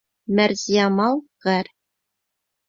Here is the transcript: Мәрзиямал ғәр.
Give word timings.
Мәрзиямал 0.37 1.19
ғәр. 1.45 1.71